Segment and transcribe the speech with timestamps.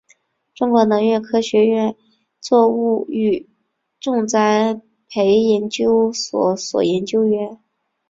[0.55, 1.95] 中国农业科学院
[2.39, 3.47] 作物育
[3.99, 7.59] 种栽培研究所研究员。